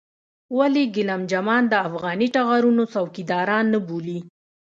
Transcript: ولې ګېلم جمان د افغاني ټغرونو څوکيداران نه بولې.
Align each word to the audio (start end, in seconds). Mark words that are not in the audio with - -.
ولې 0.57 0.83
ګېلم 0.95 1.21
جمان 1.31 1.63
د 1.69 1.73
افغاني 1.87 2.27
ټغرونو 2.35 2.83
څوکيداران 2.93 3.65
نه 3.73 3.79
بولې. 3.87 4.19